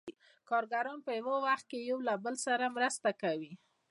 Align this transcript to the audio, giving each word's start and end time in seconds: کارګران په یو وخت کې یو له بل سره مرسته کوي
کارګران 0.49 0.97
په 1.05 1.11
یو 1.19 1.29
وخت 1.47 1.65
کې 1.71 1.79
یو 1.89 1.99
له 2.07 2.13
بل 2.25 2.35
سره 2.45 2.65
مرسته 2.75 3.09
کوي 3.21 3.53